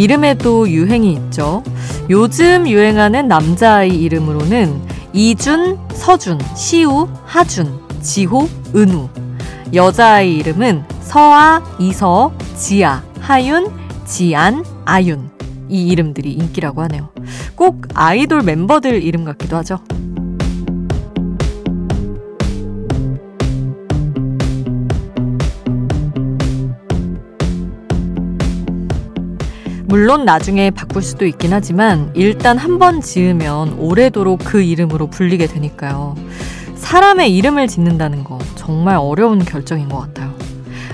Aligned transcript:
이름에도 0.00 0.66
유행이 0.66 1.12
있죠. 1.12 1.62
요즘 2.08 2.66
유행하는 2.66 3.28
남자아이 3.28 3.90
이름으로는 3.90 4.80
이준, 5.12 5.78
서준, 5.92 6.38
시우, 6.56 7.06
하준, 7.26 7.78
지호, 8.00 8.48
은우. 8.74 9.10
여자아이 9.74 10.38
이름은 10.38 10.84
서아, 11.02 11.62
이서, 11.78 12.32
지아, 12.56 13.02
하윤, 13.20 13.70
지안, 14.06 14.64
아윤. 14.86 15.28
이 15.68 15.88
이름들이 15.88 16.32
인기라고 16.32 16.80
하네요. 16.80 17.10
꼭 17.54 17.82
아이돌 17.92 18.40
멤버들 18.42 19.02
이름 19.02 19.26
같기도 19.26 19.58
하죠. 19.58 19.80
물론 29.90 30.24
나중에 30.24 30.70
바꿀 30.70 31.02
수도 31.02 31.26
있긴 31.26 31.52
하지만 31.52 32.12
일단 32.14 32.56
한 32.56 32.78
번 32.78 33.00
지으면 33.00 33.74
오래도록 33.78 34.38
그 34.44 34.62
이름으로 34.62 35.08
불리게 35.08 35.48
되니까요. 35.48 36.14
사람의 36.76 37.34
이름을 37.36 37.66
짓는다는 37.66 38.22
거 38.22 38.38
정말 38.54 38.96
어려운 38.96 39.44
결정인 39.44 39.88
것 39.88 39.98
같아요. 39.98 40.32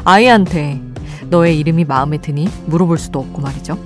아이한테 0.04 0.80
너의 1.28 1.58
이름이 1.60 1.84
마음에 1.84 2.16
드니? 2.18 2.48
물어볼 2.64 2.96
수도 2.96 3.18
없고 3.20 3.42
말이죠. 3.42 3.78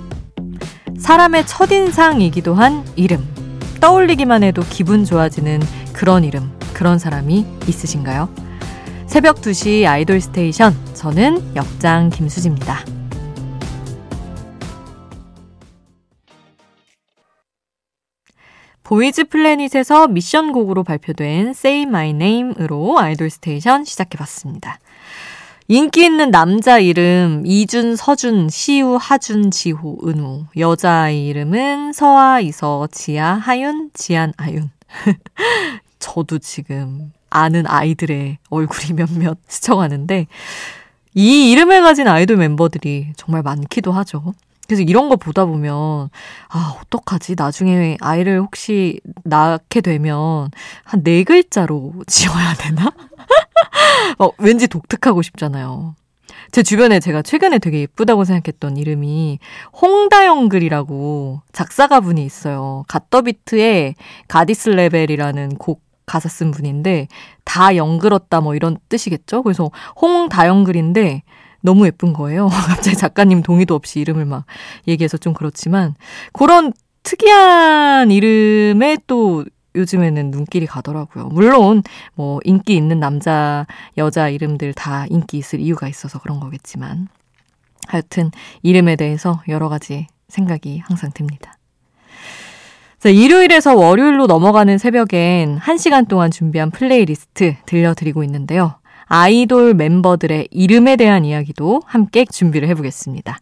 사람의 0.97 1.45
첫인상이기도 1.45 2.53
한 2.55 2.85
이름. 2.95 3.27
떠올리기만 3.81 4.43
해도 4.43 4.63
기분 4.69 5.03
좋아지는 5.03 5.59
그런 5.91 6.23
이름, 6.23 6.51
그런 6.73 6.97
사람이 6.99 7.45
있으신가요? 7.67 8.29
새벽 9.07 9.41
2시 9.41 9.85
아이돌 9.85 10.21
스테이션. 10.21 10.73
저는 10.93 11.55
역장 11.55 12.09
김수지입니다. 12.09 12.79
보이즈 18.91 19.23
플래닛에서 19.23 20.09
미션 20.09 20.51
곡으로 20.51 20.83
발표된 20.83 21.51
Say 21.51 21.83
My 21.83 22.09
Name으로 22.09 22.99
아이돌 22.99 23.29
스테이션 23.29 23.85
시작해봤습니다. 23.85 24.79
인기 25.69 26.03
있는 26.03 26.29
남자 26.29 26.77
이름 26.77 27.43
이준, 27.45 27.95
서준, 27.95 28.49
시우, 28.49 28.97
하준, 28.99 29.49
지호, 29.49 29.97
은우. 30.05 30.47
여자 30.57 31.09
이름은 31.09 31.93
서아, 31.93 32.41
이서, 32.41 32.89
지아, 32.91 33.35
하윤, 33.35 33.91
지안, 33.93 34.33
아윤. 34.35 34.69
저도 35.99 36.39
지금 36.39 37.13
아는 37.29 37.63
아이들의 37.67 38.39
얼굴이 38.49 38.91
몇몇 38.91 39.37
스쳐가는데 39.47 40.27
이 41.13 41.51
이름을 41.51 41.81
가진 41.81 42.09
아이돌 42.09 42.35
멤버들이 42.35 43.13
정말 43.15 43.41
많기도 43.41 43.93
하죠. 43.93 44.33
그래서 44.71 44.83
이런 44.83 45.09
거 45.09 45.17
보다 45.17 45.43
보면, 45.45 46.09
아, 46.47 46.75
어떡하지? 46.81 47.35
나중에 47.37 47.97
아이를 47.99 48.39
혹시 48.39 49.01
낳게 49.25 49.81
되면 49.81 50.49
한 50.85 51.03
네 51.03 51.23
글자로 51.25 51.93
지어야 52.07 52.53
되나? 52.53 52.89
어, 54.17 54.29
왠지 54.37 54.67
독특하고 54.69 55.21
싶잖아요. 55.21 55.95
제 56.53 56.63
주변에 56.63 56.99
제가 57.01 57.21
최근에 57.21 57.59
되게 57.59 57.79
예쁘다고 57.81 58.23
생각했던 58.23 58.77
이름이 58.77 59.39
홍다영글이라고 59.81 61.41
작사가 61.51 61.99
분이 61.99 62.23
있어요. 62.25 62.83
갓더비트의 62.87 63.95
가디스 64.29 64.69
레벨이라는 64.69 65.57
곡 65.57 65.81
가사 66.05 66.29
쓴 66.29 66.51
분인데 66.51 67.07
다 67.45 67.75
영글었다 67.75 68.41
뭐 68.41 68.55
이런 68.55 68.77
뜻이겠죠? 68.89 69.43
그래서 69.43 69.69
홍다영글인데 70.01 71.23
너무 71.61 71.85
예쁜 71.85 72.13
거예요. 72.13 72.47
갑자기 72.67 72.95
작가님 72.97 73.43
동의도 73.43 73.75
없이 73.75 73.99
이름을 73.99 74.25
막 74.25 74.45
얘기해서 74.87 75.17
좀 75.17 75.33
그렇지만 75.33 75.95
그런 76.33 76.73
특이한 77.03 78.11
이름에 78.11 78.97
또 79.07 79.45
요즘에는 79.75 80.31
눈길이 80.31 80.65
가더라고요. 80.65 81.27
물론 81.27 81.81
뭐 82.13 82.39
인기 82.43 82.75
있는 82.75 82.99
남자, 82.99 83.65
여자 83.97 84.29
이름들 84.29 84.73
다 84.73 85.05
인기 85.09 85.37
있을 85.37 85.59
이유가 85.59 85.87
있어서 85.87 86.19
그런 86.19 86.39
거겠지만 86.39 87.07
하여튼 87.87 88.31
이름에 88.61 88.95
대해서 88.95 89.41
여러 89.47 89.69
가지 89.69 90.07
생각이 90.27 90.79
항상 90.79 91.11
듭니다. 91.13 91.57
자, 92.99 93.09
일요일에서 93.09 93.75
월요일로 93.75 94.27
넘어가는 94.27 94.77
새벽엔 94.77 95.57
1시간 95.59 96.07
동안 96.07 96.29
준비한 96.29 96.69
플레이리스트 96.69 97.55
들려드리고 97.65 98.23
있는데요. 98.25 98.75
아이돌 99.13 99.73
멤버들의 99.73 100.47
이름에 100.51 100.95
대한 100.95 101.25
이야기도 101.25 101.81
함께 101.85 102.23
준비를 102.23 102.69
해보겠습니다. 102.69 103.39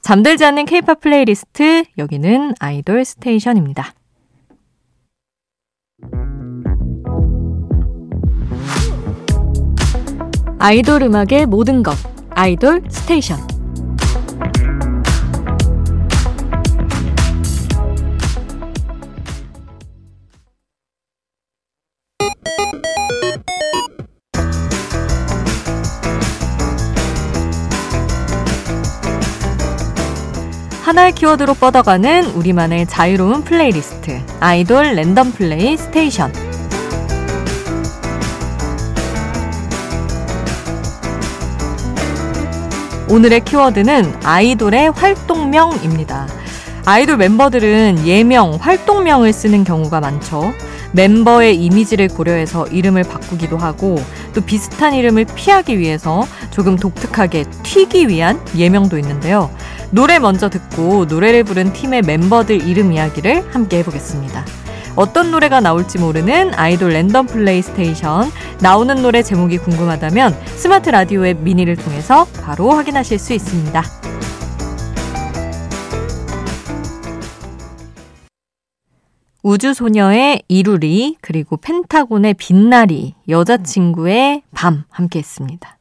잠들지 0.00 0.46
않는 0.46 0.64
케이팝 0.64 1.00
플레이리스트, 1.00 1.84
여기는 1.98 2.54
아이돌 2.58 3.04
스테이션입니다. 3.04 3.92
아이돌 10.58 11.02
음악의 11.02 11.44
모든 11.48 11.82
것, 11.82 11.94
아이돌 12.30 12.84
스테이션. 12.88 13.53
하나의 30.84 31.12
키워드로 31.12 31.54
뻗어가는 31.54 32.26
우리만의 32.34 32.86
자유로운 32.86 33.42
플레이리스트 33.42 34.20
아이돌 34.38 34.94
랜덤 34.94 35.32
플레이 35.32 35.78
스테이션 35.78 36.30
오늘의 43.08 43.44
키워드는 43.46 44.20
아이돌의 44.24 44.90
활동명입니다. 44.90 46.28
아이돌 46.84 47.16
멤버들은 47.16 48.06
예명, 48.06 48.58
활동명을 48.60 49.32
쓰는 49.32 49.64
경우가 49.64 50.00
많죠. 50.00 50.52
멤버의 50.92 51.56
이미지를 51.64 52.08
고려해서 52.08 52.66
이름을 52.66 53.04
바꾸기도 53.04 53.56
하고 53.56 53.96
또 54.34 54.42
비슷한 54.42 54.92
이름을 54.92 55.24
피하기 55.34 55.78
위해서 55.78 56.26
조금 56.50 56.76
독특하게 56.76 57.44
튀기 57.62 58.08
위한 58.08 58.38
예명도 58.54 58.98
있는데요. 58.98 59.50
노래 59.94 60.18
먼저 60.18 60.50
듣고 60.50 61.04
노래를 61.04 61.44
부른 61.44 61.72
팀의 61.72 62.02
멤버들 62.02 62.66
이름 62.66 62.92
이야기를 62.92 63.54
함께 63.54 63.78
해보겠습니다. 63.78 64.44
어떤 64.96 65.30
노래가 65.30 65.60
나올지 65.60 65.98
모르는 65.98 66.52
아이돌 66.54 66.92
랜덤 66.92 67.26
플레이 67.26 67.62
스테이션. 67.62 68.28
나오는 68.60 69.00
노래 69.02 69.22
제목이 69.22 69.58
궁금하다면 69.58 70.32
스마트 70.56 70.90
라디오 70.90 71.24
앱 71.24 71.38
미니를 71.38 71.76
통해서 71.76 72.26
바로 72.42 72.72
확인하실 72.72 73.20
수 73.20 73.34
있습니다. 73.34 73.84
우주소녀의 79.44 80.42
이루리, 80.48 81.18
그리고 81.20 81.56
펜타곤의 81.56 82.34
빛나리, 82.34 83.14
여자친구의 83.28 84.42
밤 84.54 84.82
함께 84.90 85.20
했습니다. 85.20 85.73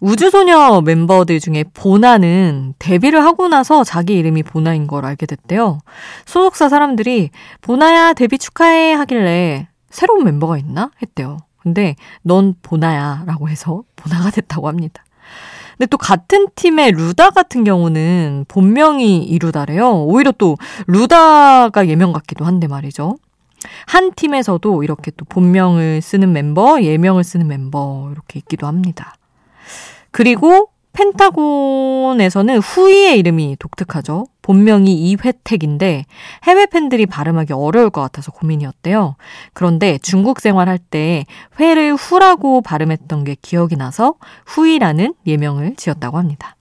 우주소녀 0.00 0.82
멤버들 0.82 1.40
중에 1.40 1.64
보나는 1.74 2.74
데뷔를 2.78 3.24
하고 3.24 3.48
나서 3.48 3.82
자기 3.82 4.14
이름이 4.14 4.44
보나인 4.44 4.86
걸 4.86 5.04
알게 5.04 5.26
됐대요. 5.26 5.80
소속사 6.24 6.68
사람들이 6.68 7.30
보나야 7.60 8.12
데뷔 8.12 8.38
축하해 8.38 8.92
하길래 8.92 9.68
새로운 9.90 10.24
멤버가 10.24 10.58
있나? 10.58 10.90
했대요. 11.02 11.38
근데 11.58 11.96
넌 12.22 12.54
보나야 12.62 13.24
라고 13.26 13.48
해서 13.48 13.82
보나가 13.96 14.30
됐다고 14.30 14.68
합니다. 14.68 15.04
근데 15.76 15.86
또 15.86 15.96
같은 15.96 16.48
팀의 16.54 16.92
루다 16.92 17.30
같은 17.30 17.64
경우는 17.64 18.44
본명이 18.48 19.24
이루다래요. 19.24 20.04
오히려 20.04 20.32
또 20.32 20.56
루다가 20.86 21.88
예명 21.88 22.12
같기도 22.12 22.44
한데 22.44 22.66
말이죠. 22.66 23.16
한 23.86 24.12
팀에서도 24.12 24.84
이렇게 24.84 25.10
또 25.16 25.24
본명을 25.24 26.00
쓰는 26.02 26.32
멤버, 26.32 26.80
예명을 26.80 27.24
쓰는 27.24 27.48
멤버 27.48 28.08
이렇게 28.12 28.38
있기도 28.38 28.66
합니다. 28.66 29.14
그리고 30.18 30.70
펜타곤에서는 30.94 32.58
후이의 32.58 33.20
이름이 33.20 33.54
독특하죠. 33.60 34.26
본명이 34.42 34.92
이회택인데 34.92 36.06
해외 36.42 36.66
팬들이 36.66 37.06
발음하기 37.06 37.52
어려울 37.52 37.88
것 37.90 38.00
같아서 38.00 38.32
고민이었대요. 38.32 39.14
그런데 39.52 39.96
중국 40.02 40.40
생활할 40.40 40.78
때 40.78 41.24
회를 41.60 41.94
후라고 41.94 42.62
발음했던 42.62 43.22
게 43.22 43.36
기억이 43.40 43.76
나서 43.76 44.14
후이라는 44.46 45.14
예명을 45.24 45.76
지었다고 45.76 46.18
합니다. 46.18 46.56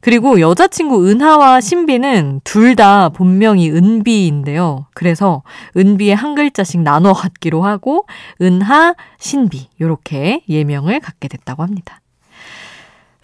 그리고 0.00 0.40
여자친구 0.40 1.08
은하와 1.08 1.60
신비는 1.60 2.40
둘 2.42 2.74
다 2.74 3.08
본명이 3.10 3.70
은비인데요. 3.70 4.86
그래서 4.94 5.44
은비의 5.76 6.16
한 6.16 6.34
글자씩 6.34 6.80
나눠 6.80 7.12
갖기로 7.12 7.62
하고 7.62 8.04
은하, 8.42 8.96
신비 9.20 9.68
이렇게 9.78 10.42
예명을 10.48 10.98
갖게 10.98 11.28
됐다고 11.28 11.62
합니다. 11.62 12.00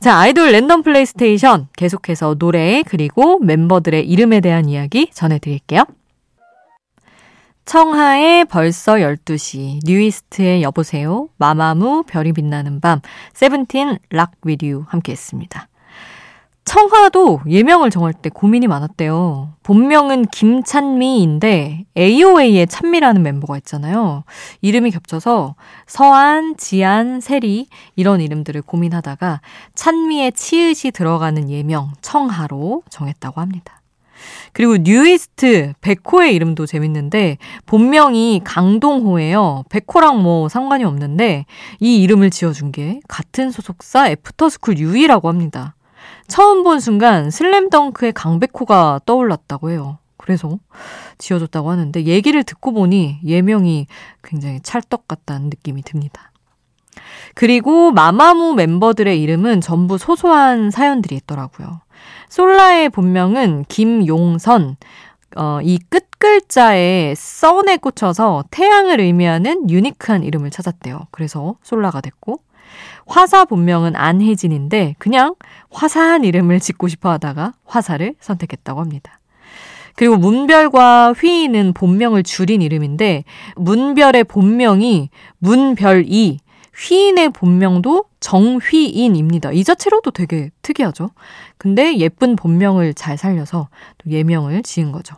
자, 0.00 0.16
아이돌 0.16 0.50
랜덤 0.52 0.82
플레이스테이션 0.82 1.68
계속해서 1.76 2.34
노래 2.36 2.82
그리고 2.86 3.38
멤버들의 3.38 4.08
이름에 4.08 4.40
대한 4.40 4.66
이야기 4.66 5.10
전해드릴게요. 5.12 5.84
청하의 7.66 8.46
벌써 8.46 8.94
12시, 8.94 9.80
뉴이스트의 9.84 10.62
여보세요, 10.62 11.28
마마무, 11.36 12.04
별이 12.04 12.32
빛나는 12.32 12.80
밤, 12.80 13.00
세븐틴, 13.34 13.98
Rock 14.08 14.32
with 14.42 14.67
you 14.67 14.86
함께 14.88 15.12
했습니다. 15.12 15.68
청하도 16.70 17.40
예명을 17.48 17.90
정할 17.90 18.12
때 18.12 18.30
고민이 18.30 18.68
많았대요. 18.68 19.54
본명은 19.64 20.26
김찬미인데 20.26 21.86
AOA의 21.96 22.68
찬미라는 22.68 23.24
멤버가 23.24 23.56
있잖아요. 23.56 24.22
이름이 24.60 24.92
겹쳐서 24.92 25.56
서안, 25.88 26.54
지안, 26.56 27.20
세리 27.20 27.66
이런 27.96 28.20
이름들을 28.20 28.62
고민하다가 28.62 29.40
찬미의 29.74 30.30
치읓이 30.30 30.92
들어가는 30.92 31.50
예명 31.50 31.90
청하로 32.02 32.84
정했다고 32.88 33.40
합니다. 33.40 33.80
그리고 34.52 34.76
뉴이스트 34.76 35.72
백호의 35.80 36.36
이름도 36.36 36.66
재밌는데 36.66 37.38
본명이 37.66 38.42
강동호예요. 38.44 39.64
백호랑 39.70 40.22
뭐 40.22 40.48
상관이 40.48 40.84
없는데 40.84 41.46
이 41.80 42.00
이름을 42.00 42.30
지어준 42.30 42.70
게 42.70 43.00
같은 43.08 43.50
소속사 43.50 44.08
애프터스쿨 44.10 44.78
유이라고 44.78 45.28
합니다. 45.28 45.74
처음 46.28 46.62
본 46.62 46.80
순간 46.80 47.30
슬램덩크의 47.30 48.12
강백호가 48.12 49.00
떠올랐다고 49.04 49.70
해요. 49.70 49.98
그래서 50.16 50.58
지어줬다고 51.18 51.70
하는데 51.70 52.04
얘기를 52.04 52.44
듣고 52.44 52.72
보니 52.72 53.20
예명이 53.24 53.86
굉장히 54.22 54.60
찰떡 54.60 55.08
같다는 55.08 55.50
느낌이 55.50 55.82
듭니다. 55.82 56.30
그리고 57.34 57.90
마마무 57.90 58.54
멤버들의 58.54 59.20
이름은 59.20 59.60
전부 59.60 59.98
소소한 59.98 60.70
사연들이 60.70 61.16
있더라고요. 61.16 61.80
솔라의 62.28 62.90
본명은 62.90 63.64
김용선. 63.68 64.76
어, 65.36 65.60
이 65.62 65.78
끝글자에 65.88 67.14
썬에 67.16 67.76
꽂혀서 67.76 68.44
태양을 68.50 69.00
의미하는 69.00 69.70
유니크한 69.70 70.24
이름을 70.24 70.50
찾았대요. 70.50 71.06
그래서 71.12 71.54
솔라가 71.62 72.00
됐고. 72.00 72.40
화사 73.10 73.44
본명은 73.44 73.96
안혜진인데 73.96 74.94
그냥 74.98 75.34
화사한 75.70 76.22
이름을 76.22 76.60
짓고 76.60 76.86
싶어 76.86 77.10
하다가 77.10 77.54
화사를 77.64 78.14
선택했다고 78.20 78.80
합니다. 78.80 79.18
그리고 79.96 80.16
문별과 80.16 81.14
휘인은 81.14 81.72
본명을 81.72 82.22
줄인 82.22 82.62
이름인데 82.62 83.24
문별의 83.56 84.24
본명이 84.24 85.10
문별이 85.38 86.38
휘인의 86.78 87.30
본명도 87.30 88.04
정휘인입니다. 88.20 89.50
이 89.52 89.64
자체로도 89.64 90.12
되게 90.12 90.50
특이하죠. 90.62 91.10
근데 91.58 91.98
예쁜 91.98 92.36
본명을 92.36 92.94
잘 92.94 93.18
살려서 93.18 93.68
또 93.98 94.10
예명을 94.10 94.62
지은 94.62 94.92
거죠. 94.92 95.16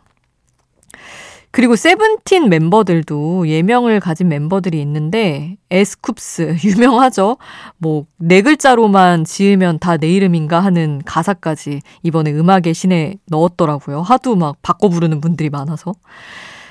그리고 1.52 1.76
세븐틴 1.76 2.48
멤버들도 2.48 3.46
예명을 3.46 4.00
가진 4.00 4.28
멤버들이 4.28 4.80
있는데 4.80 5.56
에스쿱스 5.70 6.64
유명하죠. 6.64 7.36
뭐 7.78 8.06
네 8.18 8.40
글자로만 8.42 9.24
지으면 9.24 9.78
다 9.78 9.96
내 9.98 10.08
이름인가 10.08 10.60
하는 10.60 11.02
가사까지 11.04 11.82
이번에 12.02 12.32
음악의 12.32 12.72
신에 12.74 13.14
넣었더라고요. 13.26 14.00
하도 14.02 14.34
막 14.36 14.56
바꿔 14.62 14.88
부르는 14.88 15.20
분들이 15.20 15.50
많아서. 15.50 15.92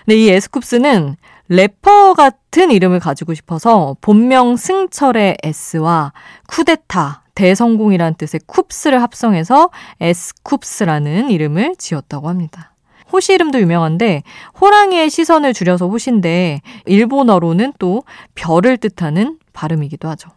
근데 0.06 0.18
이 0.18 0.30
에스쿱스는 0.31 1.16
래퍼 1.50 2.13
같은 2.16 2.72
이름을 2.72 3.00
가지고 3.00 3.34
싶어서 3.36 3.95
본명 4.01 4.57
승철의 4.57 5.38
S와 5.44 6.13
쿠데타 6.48 7.24
대성공이란 7.36 8.16
뜻의 8.16 8.39
쿱스를 8.48 8.98
합성해서 8.98 9.69
에스쿱스라는 10.01 11.30
이름을 11.30 11.75
지었다고 11.77 12.27
합니다. 12.30 12.74
호시 13.12 13.34
이름도 13.34 13.60
유명한데 13.60 14.24
호랑이의 14.60 15.10
시선을 15.10 15.54
줄여서 15.54 15.88
호시인데 15.88 16.62
일본어로는 16.86 17.74
또 17.80 18.04
별을 18.36 18.78
뜻하는 18.78 19.38
발음이기도 19.54 20.08
하죠. 20.10 20.30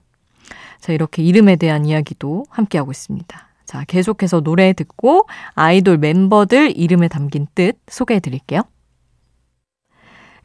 자, 0.81 0.93
이렇게 0.93 1.23
이름에 1.23 1.57
대한 1.57 1.87
이야기도 1.87 2.45
함께하고 2.51 2.91
있습니다. 2.91 3.49
자, 3.65 3.85
계속해서 3.87 4.41
노래 4.41 4.73
듣고 4.73 5.27
아이돌 5.55 5.99
멤버들 5.99 6.77
이름에 6.77 7.09
담긴 7.09 7.47
뜻 7.55 7.77
소개해 7.89 8.21
드릴게요. 8.21 8.63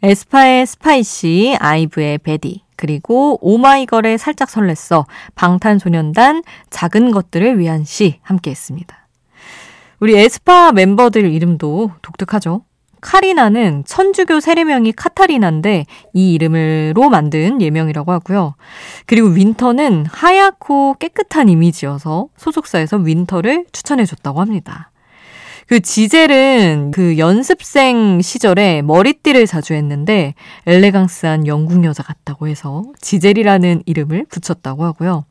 에스파의 0.02 0.66
Spicy, 0.66 1.58
아이브의 1.60 2.20
Baddie, 2.20 2.64
그리고 2.78 3.38
오마이걸의 3.42 4.18
살짝 4.18 4.48
설렜어, 4.48 5.06
방탄소년단 5.36 6.44
작은 6.70 7.12
것들을 7.12 7.60
위한 7.60 7.84
시 7.84 8.20
함께 8.22 8.52
했습니다. 8.52 9.09
우리 10.00 10.18
에스파 10.18 10.72
멤버들 10.72 11.26
이름도 11.32 11.92
독특하죠. 12.02 12.64
카리나는 13.02 13.84
천주교 13.86 14.40
세례명이 14.40 14.92
카타리나인데 14.94 15.86
이 16.14 16.34
이름으로 16.34 17.10
만든 17.10 17.62
예명이라고 17.62 18.12
하고요. 18.12 18.56
그리고 19.06 19.28
윈터는 19.30 20.06
하얗고 20.06 20.96
깨끗한 21.00 21.50
이미지여서 21.50 22.28
소속사에서 22.36 22.98
윈터를 22.98 23.66
추천해줬다고 23.72 24.42
합니다. 24.42 24.92
그 25.68 25.82
지젤은 25.82 26.92
그 26.92 27.18
연습생 27.18 28.22
시절에 28.22 28.82
머리띠를 28.82 29.46
자주 29.46 29.74
했는데 29.74 30.34
엘레강스한 30.66 31.46
영국 31.46 31.84
여자 31.86 32.04
같다고 32.04 32.48
해서 32.48 32.84
지젤이라는 33.02 33.84
이름을 33.86 34.26
붙였다고 34.30 34.84
하고요. 34.84 35.26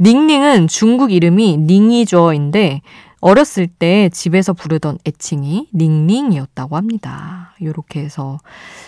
닝닝은 0.00 0.66
중국 0.68 1.12
이름이 1.12 1.58
닝이저인데 1.58 2.80
어렸을 3.22 3.68
때 3.68 4.10
집에서 4.10 4.52
부르던 4.52 4.98
애칭이 5.06 5.68
닝닝이었다고 5.72 6.76
합니다. 6.76 7.54
이렇게 7.60 8.00
해서 8.00 8.38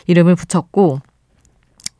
이름을 0.07 0.35
붙였고, 0.35 1.01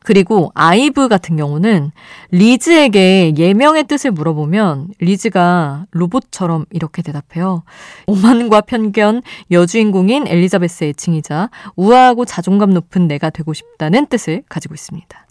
그리고 0.05 0.51
아이브 0.53 1.07
같은 1.07 1.35
경우는 1.35 1.91
리즈에게 2.29 3.33
예명의 3.35 3.85
뜻을 3.85 4.11
물어보면 4.11 4.89
리즈가 4.99 5.87
로봇처럼 5.91 6.65
이렇게 6.69 7.01
대답해요. 7.01 7.63
오만과 8.05 8.61
편견, 8.61 9.23
여주인공인 9.49 10.27
엘리자베스의 10.27 10.91
애칭이자 10.91 11.49
우아하고 11.75 12.25
자존감 12.25 12.71
높은 12.75 13.07
내가 13.07 13.31
되고 13.31 13.51
싶다는 13.53 14.05
뜻을 14.05 14.43
가지고 14.47 14.75
있습니다. 14.75 15.25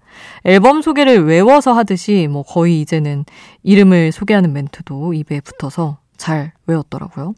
앨범 0.44 0.82
소개를 0.82 1.25
외워서 1.25 1.73
하듯이 1.73 2.26
뭐 2.28 2.42
거의 2.42 2.80
이제는 2.80 3.25
이름을 3.62 4.11
소개하는 4.11 4.52
멘트도 4.52 5.14
입에 5.14 5.40
붙어서 5.40 5.99
잘 6.16 6.52
외웠더라고요. 6.66 7.35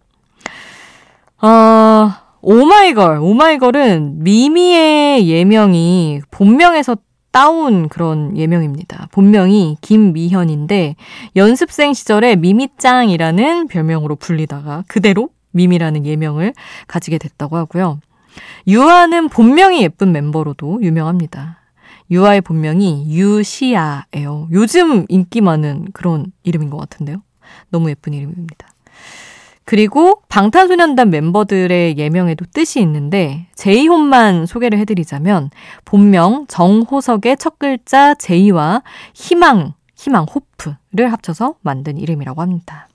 아, 1.39 2.23
오마이걸. 2.41 3.19
오마이걸은 3.21 4.23
미미의 4.23 5.29
예명이 5.29 6.21
본명에서 6.31 6.97
따온 7.31 7.89
그런 7.89 8.37
예명입니다. 8.37 9.09
본명이 9.13 9.77
김미현인데 9.83 10.97
연습생 11.37 11.93
시절에 11.93 12.37
미미짱이라는 12.37 13.69
별명으로 13.69 14.17
불리다가 14.17 14.85
그대로 14.89 15.29
미미라는 15.51 16.07
예명을 16.07 16.55
가지게 16.87 17.19
됐다고 17.19 17.57
하고요. 17.59 18.01
유아는 18.67 19.29
본명이 19.29 19.83
예쁜 19.83 20.13
멤버로도 20.13 20.81
유명합니다. 20.83 21.59
유아의 22.11 22.41
본명이 22.41 23.07
유시아예요. 23.09 24.49
요즘 24.53 25.05
인기 25.09 25.41
많은 25.41 25.89
그런 25.93 26.33
이름인 26.43 26.71
것 26.71 26.79
같은데요. 26.79 27.23
너무 27.71 27.91
예쁜 27.91 28.15
이름입니다. 28.15 28.69
그리고 29.65 30.23
방탄소년단 30.29 31.11
멤버들의 31.11 31.99
예명에도 31.99 32.45
뜻이 32.53 32.81
있는데 32.81 33.49
제이홉만 33.57 34.47
소개를 34.47 34.79
해드리자면 34.79 35.51
본명 35.85 36.47
정호석의 36.47 37.37
첫 37.37 37.59
글자 37.59 38.15
제이와 38.15 38.83
희망, 39.13 39.75
희망 39.97 40.25
hope를 40.25 41.11
합쳐서 41.13 41.57
만든 41.63 41.99
이름이라고 41.99 42.41
합니다. 42.41 42.89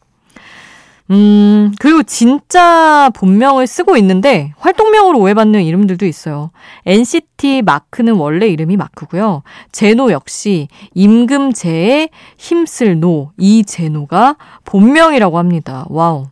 음, 1.12 1.74
그리고 1.78 2.04
진짜 2.04 3.10
본명을 3.14 3.68
쓰고 3.68 3.98
있는데 3.98 4.54
활동명으로 4.58 5.20
오해받는 5.20 5.62
이름들도 5.64 6.06
있어요. 6.06 6.52
NCT 6.86 7.64
마크는 7.64 8.14
원래 8.14 8.48
이름이 8.48 8.78
마크고요. 8.78 9.44
제노 9.74 10.12
역시 10.12 10.70
임금 10.94 11.71
제에 11.71 12.10
힘쓸 12.38 13.00
노, 13.02 13.32
이 13.38 13.66
제노가 13.66 14.38
본명이라고 14.64 15.38
합니다. 15.38 15.86
wow. 15.90 16.28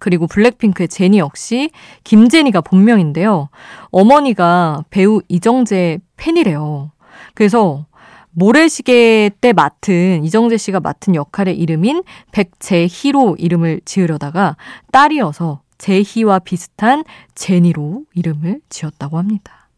그리고 0.00 0.26
블랙핑크의 0.26 0.88
제니 0.88 1.18
역시 1.18 1.70
김제니가 2.02 2.60
본명인데요. 2.60 3.48
어머니가 3.90 4.84
배우 4.90 5.20
이정재 5.28 6.00
팬이래요. 6.16 6.90
그래서 7.34 7.86
모래시계 8.30 9.30
때 9.40 9.52
맡은 9.52 10.24
이정재 10.24 10.56
씨가 10.56 10.80
맡은 10.80 11.14
역할의 11.14 11.58
이름인 11.58 12.02
백제희로 12.32 13.36
이름을 13.38 13.80
지으려다가 13.84 14.56
딸이어서 14.92 15.62
제희와 15.78 16.40
비슷한 16.40 17.04
제니로 17.34 18.02
이름을 18.14 18.60
지었다고 18.68 19.18
합니다. 19.18 19.68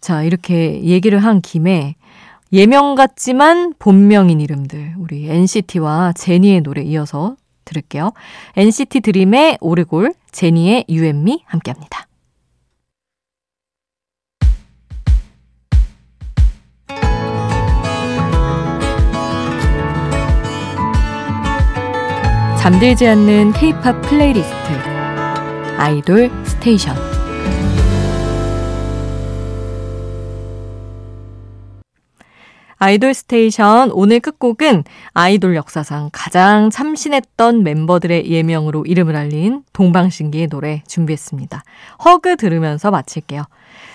자, 0.00 0.22
이렇게 0.22 0.82
얘기를 0.82 1.18
한 1.18 1.40
김에 1.40 1.96
예명 2.52 2.94
같지만 2.94 3.74
본명인 3.78 4.40
이름들. 4.40 4.94
우리 4.98 5.28
NCT와 5.28 6.12
제니의 6.12 6.60
노래 6.60 6.82
이어서 6.82 7.36
들을게요. 7.64 8.12
NCT 8.56 9.00
드림의 9.00 9.58
오르골, 9.60 10.14
제니의 10.30 10.84
You & 10.88 11.27
Me 11.27 11.42
함께 11.46 11.72
합니다. 11.72 12.06
잠들지 22.66 23.06
않는 23.06 23.52
K-팝 23.52 24.02
플레이리스트 24.02 24.52
아이돌 25.78 26.32
스테이션 26.44 26.96
아이돌 32.78 33.14
스테이션 33.14 33.92
오늘 33.92 34.18
끝곡은 34.18 34.82
아이돌 35.12 35.54
역사상 35.54 36.10
가장 36.12 36.70
참신했던 36.70 37.62
멤버들의 37.62 38.28
예명으로 38.28 38.84
이름을 38.84 39.14
알린 39.14 39.62
동방신기의 39.72 40.48
노래 40.48 40.82
준비했습니다. 40.88 41.62
Hug 42.04 42.34
들으면서 42.34 42.90
마칠게요. 42.90 43.44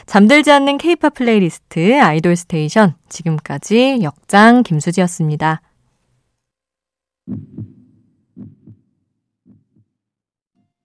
잠들지 0.06 0.50
않는 0.50 0.78
K-팝 0.78 1.14
플레이리스트 1.14 2.00
아이돌 2.00 2.38
스테이션 2.38 2.96
지금까지 3.10 4.00
역장 4.02 4.64
김수지였습니다. 4.64 5.60